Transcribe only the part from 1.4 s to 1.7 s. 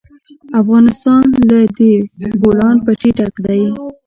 له